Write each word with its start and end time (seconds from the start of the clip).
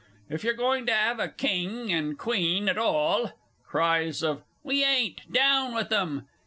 "_)If 0.33 0.43
you're 0.43 0.55
going 0.55 0.87
to 0.87 0.95
'ave 0.95 1.23
a 1.23 1.29
King 1.29 1.93
and 1.93 2.17
Queen 2.17 2.67
at 2.67 2.79
all 2.79 3.33
(_Cries 3.69 4.23
of 4.23 4.41
"We 4.63 4.83
ain't! 4.83 5.31
Down 5.31 5.75
with 5.75 5.93
'em!" 5.93 6.27